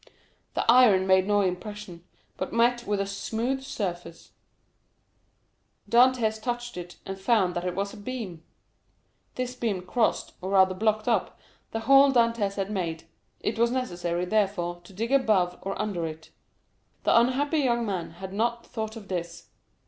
The 0.55 0.65
iron 0.67 1.05
made 1.05 1.27
no 1.27 1.41
impression, 1.41 2.03
but 2.35 2.51
met 2.51 2.87
with 2.87 2.99
a 2.99 3.05
smooth 3.05 3.61
surface; 3.61 4.31
Dantès 5.87 6.41
touched 6.41 6.75
it, 6.75 6.97
and 7.05 7.19
found 7.19 7.53
that 7.55 7.63
it 7.65 7.75
was 7.75 7.93
a 7.93 7.97
beam. 7.97 8.43
This 9.35 9.53
beam 9.53 9.83
crossed, 9.85 10.33
or 10.41 10.49
rather 10.49 10.73
blocked 10.73 11.07
up, 11.07 11.39
the 11.69 11.81
hole 11.81 12.11
Dantès 12.11 12.55
had 12.55 12.71
made; 12.71 13.03
it 13.41 13.59
was 13.59 13.69
necessary, 13.69 14.25
therefore, 14.25 14.81
to 14.85 14.91
dig 14.93 15.11
above 15.11 15.59
or 15.61 15.79
under 15.79 16.07
it. 16.07 16.31
The 17.03 17.15
unhappy 17.15 17.59
young 17.59 17.85
man 17.85 18.13
had 18.13 18.33
not 18.33 18.65
thought 18.65 18.95
of 18.95 19.07
this. 19.07 19.49